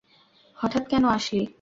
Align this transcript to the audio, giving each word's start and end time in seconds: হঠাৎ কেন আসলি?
হঠাৎ 0.57 0.83
কেন 0.87 1.03
আসলি? 1.11 1.45